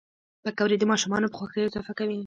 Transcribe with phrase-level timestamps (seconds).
[0.43, 2.17] پکورې د ماشومانو په خوښیو اضافه کوي